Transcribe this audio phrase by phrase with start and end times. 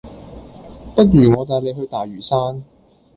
[0.95, 2.63] 不如我帶你去大嶼山